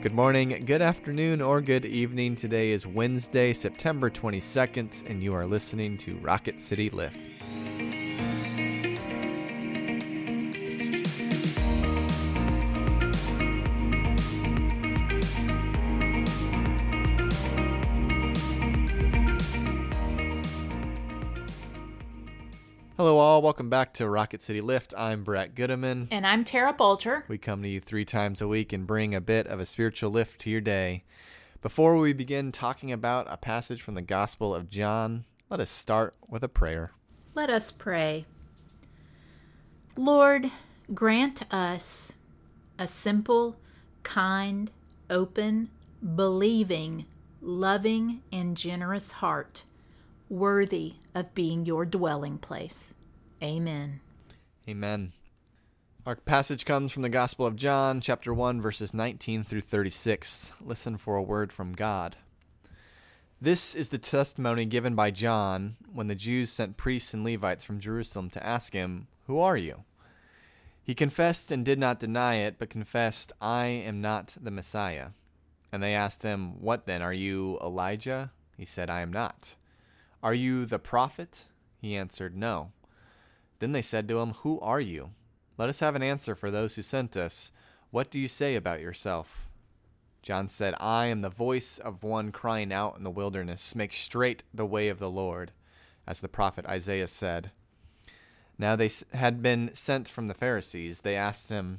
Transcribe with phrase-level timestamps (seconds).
[0.00, 2.36] Good morning, good afternoon, or good evening.
[2.36, 7.18] Today is Wednesday, September 22nd, and you are listening to Rocket City Lift.
[22.98, 23.42] Hello, all.
[23.42, 24.92] Welcome back to Rocket City Lift.
[24.98, 26.08] I'm Brett Goodeman.
[26.10, 27.24] And I'm Tara Bolcher.
[27.28, 30.10] We come to you three times a week and bring a bit of a spiritual
[30.10, 31.04] lift to your day.
[31.62, 36.16] Before we begin talking about a passage from the Gospel of John, let us start
[36.26, 36.90] with a prayer.
[37.36, 38.26] Let us pray.
[39.96, 40.50] Lord,
[40.92, 42.14] grant us
[42.80, 43.58] a simple,
[44.02, 44.72] kind,
[45.08, 45.70] open,
[46.16, 47.06] believing,
[47.40, 49.62] loving, and generous heart
[50.28, 52.94] worthy of being your dwelling place.
[53.42, 54.00] Amen.
[54.68, 55.12] Amen.
[56.06, 60.52] Our passage comes from the Gospel of John, chapter 1, verses 19 through 36.
[60.60, 62.16] Listen for a word from God.
[63.40, 67.78] This is the testimony given by John when the Jews sent priests and Levites from
[67.78, 69.84] Jerusalem to ask him, Who are you?
[70.82, 75.08] He confessed and did not deny it, but confessed, I am not the Messiah.
[75.70, 77.02] And they asked him, What then?
[77.02, 78.32] Are you Elijah?
[78.56, 79.56] He said, I am not.
[80.22, 81.44] Are you the prophet?
[81.80, 82.72] He answered, No.
[83.60, 85.10] Then they said to him, Who are you?
[85.56, 87.52] Let us have an answer for those who sent us.
[87.90, 89.48] What do you say about yourself?
[90.22, 94.42] John said, I am the voice of one crying out in the wilderness, Make straight
[94.52, 95.52] the way of the Lord,
[96.06, 97.50] as the prophet Isaiah said.
[98.58, 101.02] Now they had been sent from the Pharisees.
[101.02, 101.78] They asked him,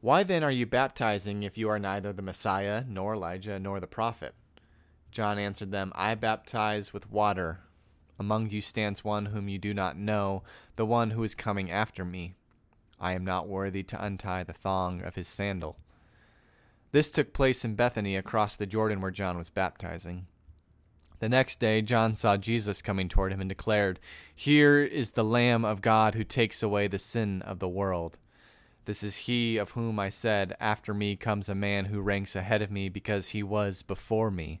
[0.00, 3.86] Why then are you baptizing if you are neither the Messiah, nor Elijah, nor the
[3.86, 4.34] prophet?
[5.16, 7.60] John answered them, I baptize with water.
[8.18, 10.42] Among you stands one whom you do not know,
[10.76, 12.34] the one who is coming after me.
[13.00, 15.78] I am not worthy to untie the thong of his sandal.
[16.92, 20.26] This took place in Bethany across the Jordan where John was baptizing.
[21.20, 23.98] The next day, John saw Jesus coming toward him and declared,
[24.34, 28.18] Here is the Lamb of God who takes away the sin of the world.
[28.84, 32.60] This is he of whom I said, After me comes a man who ranks ahead
[32.60, 34.60] of me because he was before me.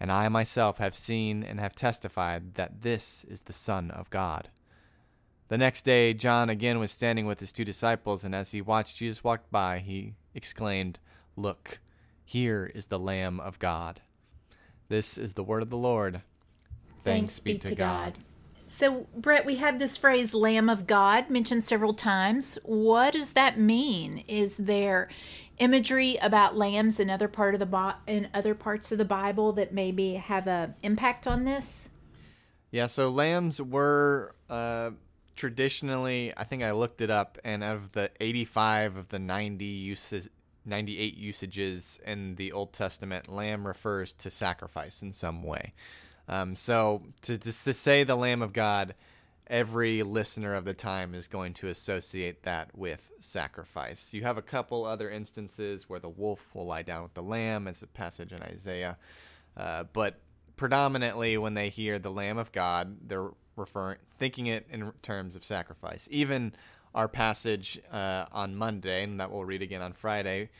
[0.00, 4.48] and I myself have seen and have testified that this is the Son of God.
[5.48, 8.96] The next day, John again was standing with his two disciples, and as he watched
[8.96, 10.98] Jesus walk by, he exclaimed,
[11.36, 11.80] Look,
[12.24, 14.00] here is the Lamb of God.
[14.88, 16.22] This is the word of the Lord.
[17.00, 18.14] Thanks, Thanks be to God.
[18.14, 18.24] God.
[18.68, 22.56] So, Brett, we have this phrase "Lamb of God" mentioned several times.
[22.62, 24.22] What does that mean?
[24.28, 25.08] Is there
[25.60, 29.52] imagery about lambs in other part of the Bi- in other parts of the Bible
[29.52, 31.90] that maybe have a impact on this?
[32.72, 34.90] Yeah, so lambs were uh,
[35.36, 39.64] traditionally, I think I looked it up, and out of the 85 of the 90
[39.64, 40.28] uses,
[40.64, 45.72] 98 usages in the Old Testament, lamb refers to sacrifice in some way.
[46.28, 48.94] Um, so to, to, to say the Lamb of God,
[49.50, 54.14] every listener of the time is going to associate that with sacrifice.
[54.14, 57.66] You have a couple other instances where the wolf will lie down with the lamb,
[57.66, 58.96] as a passage in Isaiah,
[59.56, 60.20] uh, but
[60.56, 65.44] predominantly when they hear the Lamb of God, they're referring thinking it in terms of
[65.44, 66.06] sacrifice.
[66.10, 66.52] Even
[66.94, 70.50] our passage uh, on Monday, and that we'll read again on Friday.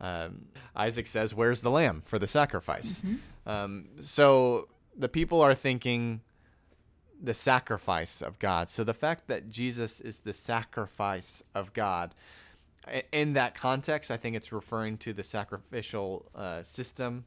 [0.00, 3.50] Um, Isaac says, "Where's the lamb for the sacrifice?" Mm-hmm.
[3.50, 6.20] Um, so the people are thinking
[7.20, 8.70] the sacrifice of God.
[8.70, 12.14] So the fact that Jesus is the sacrifice of God,
[13.12, 17.24] in that context, I think it's referring to the sacrificial uh, system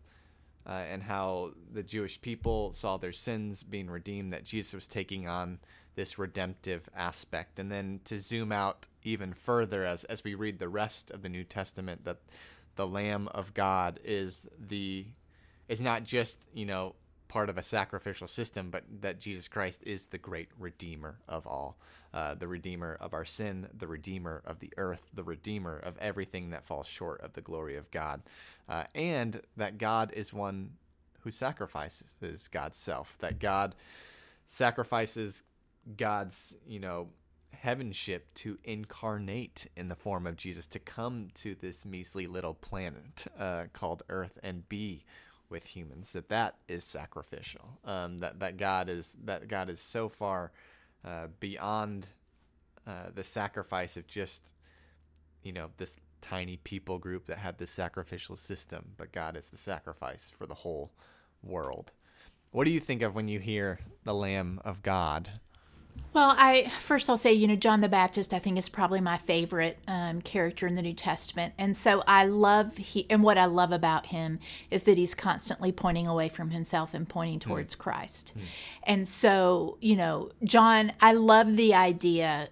[0.65, 5.27] uh, and how the Jewish people saw their sins being redeemed, that Jesus was taking
[5.27, 5.59] on
[5.95, 7.59] this redemptive aspect.
[7.59, 11.29] And then to zoom out even further as, as we read the rest of the
[11.29, 12.17] New Testament, that
[12.75, 15.05] the Lamb of God is the
[15.67, 16.95] is not just, you know,
[17.31, 21.77] part of a sacrificial system, but that Jesus Christ is the great Redeemer of all.
[22.13, 26.49] Uh, the Redeemer of our sin, the Redeemer of the earth, the Redeemer of everything
[26.49, 28.21] that falls short of the glory of God.
[28.67, 30.71] Uh, and that God is one
[31.21, 33.75] who sacrifices God's self, that God
[34.45, 35.43] sacrifices
[35.95, 37.07] God's, you know,
[37.53, 43.25] heavenship to incarnate in the form of Jesus, to come to this measly little planet
[43.39, 45.05] uh, called Earth and be
[45.51, 46.13] with humans.
[46.13, 47.79] That that is sacrificial.
[47.85, 50.51] Um, that that God is that God is so far
[51.05, 52.07] uh, beyond
[52.87, 54.41] uh, the sacrifice of just
[55.43, 59.57] you know this tiny people group that had this sacrificial system, but God is the
[59.57, 60.91] sacrifice for the whole
[61.43, 61.91] world.
[62.51, 65.29] What do you think of when you hear the Lamb of God?
[66.13, 69.17] Well, I first I'll say, you know, John the Baptist, I think is probably my
[69.17, 73.45] favorite um, character in the New Testament, and so I love he and what I
[73.45, 74.39] love about him
[74.69, 77.49] is that he's constantly pointing away from himself and pointing hmm.
[77.49, 77.79] towards mm.
[77.79, 78.41] Christ, mm.
[78.83, 82.49] and so you know, John, I love the idea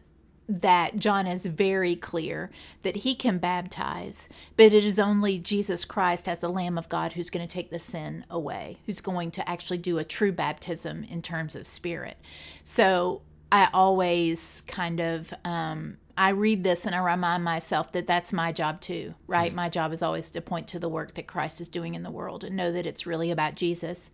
[0.47, 2.50] that John is very clear
[2.81, 4.27] that he can baptize,
[4.57, 7.69] but it is only Jesus Christ as the Lamb of God who's going to take
[7.69, 12.18] the sin away, who's going to actually do a true baptism in terms of spirit.
[12.63, 13.21] So
[13.51, 18.51] I always kind of um, I read this and I remind myself that that's my
[18.51, 19.48] job too, right?
[19.48, 19.56] Mm-hmm.
[19.56, 22.12] My job is always to point to the work that Christ is doing in the
[22.12, 24.12] world and know that it's really about Jesus.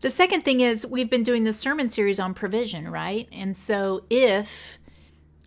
[0.00, 3.28] The second thing is we've been doing this sermon series on provision, right?
[3.30, 4.78] And so if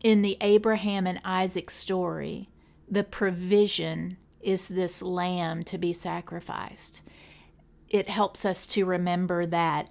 [0.04, 2.50] in the Abraham and Isaac story,
[2.88, 7.02] the provision is this lamb to be sacrificed.
[7.90, 9.90] It helps us to remember that,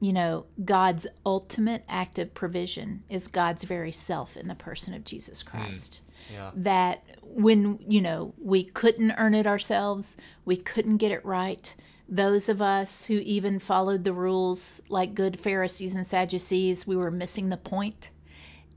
[0.00, 5.04] you know, God's ultimate act of provision is God's very self in the person of
[5.04, 5.48] Jesus hmm.
[5.48, 6.00] Christ.
[6.02, 6.50] Mm, yeah.
[6.54, 11.74] That when, you know, we couldn't earn it ourselves, we couldn't get it right.
[12.08, 17.10] Those of us who even followed the rules like good Pharisees and Sadducees, we were
[17.10, 17.68] missing the point.
[17.68, 18.10] point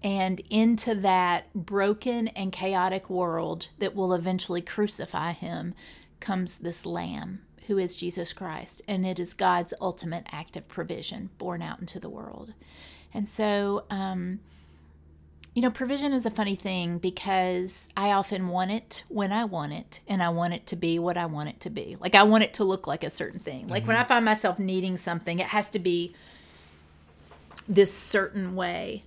[0.03, 5.73] and into that broken and chaotic world that will eventually crucify him
[6.19, 8.81] comes this lamb who is Jesus Christ.
[8.87, 12.53] And it is God's ultimate act of provision born out into the world.
[13.13, 14.39] And so, um,
[15.53, 19.73] you know, provision is a funny thing because I often want it when I want
[19.73, 21.97] it, and I want it to be what I want it to be.
[21.99, 23.67] Like, I want it to look like a certain thing.
[23.67, 23.89] Like, mm-hmm.
[23.89, 26.13] when I find myself needing something, it has to be
[27.67, 29.03] this certain way.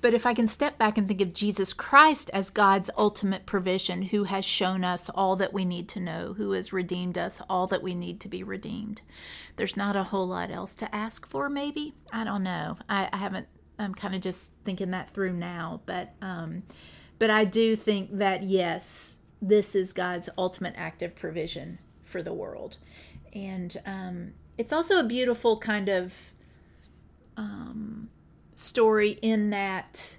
[0.00, 4.02] But if I can step back and think of Jesus Christ as God's ultimate provision,
[4.02, 7.66] who has shown us all that we need to know, who has redeemed us all
[7.66, 9.02] that we need to be redeemed,
[9.56, 11.94] there's not a whole lot else to ask for, maybe.
[12.12, 12.78] I don't know.
[12.88, 13.48] I, I haven't,
[13.78, 15.80] I'm kind of just thinking that through now.
[15.84, 16.62] But, um,
[17.18, 22.32] but I do think that, yes, this is God's ultimate act of provision for the
[22.32, 22.78] world.
[23.32, 26.14] And um, it's also a beautiful kind of.
[27.36, 28.10] Um,
[28.58, 30.18] story in that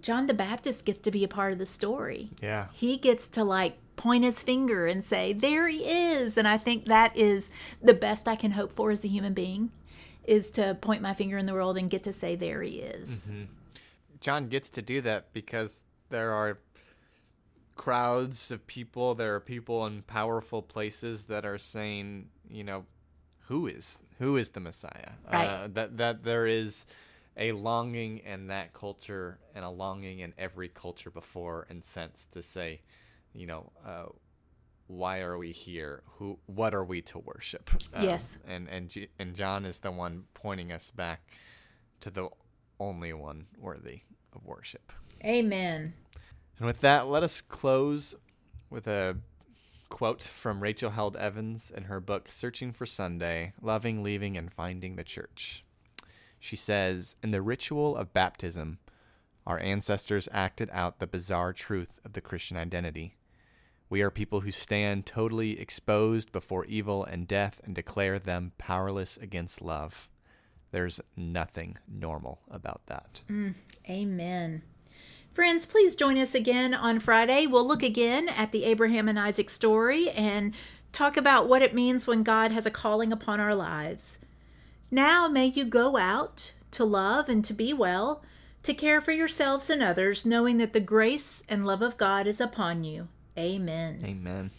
[0.00, 2.30] John the Baptist gets to be a part of the story.
[2.42, 2.66] Yeah.
[2.72, 6.36] He gets to like point his finger and say, There he is.
[6.36, 7.50] And I think that is
[7.82, 9.70] the best I can hope for as a human being
[10.24, 13.28] is to point my finger in the world and get to say, There he is.
[13.30, 13.44] Mm-hmm.
[14.20, 16.58] John gets to do that because there are
[17.76, 22.86] crowds of people, there are people in powerful places that are saying, you know,
[23.48, 25.12] who is who is the Messiah?
[25.30, 25.46] Right.
[25.46, 26.86] Uh, that that there is
[27.36, 32.42] a longing in that culture and a longing in every culture before and since to
[32.42, 32.80] say,
[33.32, 34.04] you know, uh,
[34.86, 36.02] why are we here?
[36.18, 36.38] Who?
[36.46, 37.70] What are we to worship?
[37.92, 38.38] Um, yes.
[38.46, 41.32] And and G- and John is the one pointing us back
[42.00, 42.28] to the
[42.78, 44.00] only one worthy
[44.34, 44.92] of worship.
[45.24, 45.94] Amen.
[46.58, 48.14] And with that, let us close
[48.70, 49.16] with a
[49.88, 54.96] quote from Rachel Held Evans in her book Searching for Sunday: Loving, Leaving, and Finding
[54.96, 55.63] the Church.
[56.44, 58.78] She says, In the ritual of baptism,
[59.46, 63.16] our ancestors acted out the bizarre truth of the Christian identity.
[63.88, 69.16] We are people who stand totally exposed before evil and death and declare them powerless
[69.16, 70.10] against love.
[70.70, 73.22] There's nothing normal about that.
[73.30, 73.54] Mm,
[73.88, 74.64] amen.
[75.32, 77.46] Friends, please join us again on Friday.
[77.46, 80.54] We'll look again at the Abraham and Isaac story and
[80.92, 84.18] talk about what it means when God has a calling upon our lives.
[84.94, 88.22] Now may you go out to love and to be well,
[88.62, 92.40] to care for yourselves and others, knowing that the grace and love of God is
[92.40, 93.08] upon you.
[93.36, 93.98] Amen.
[94.04, 94.52] Amen.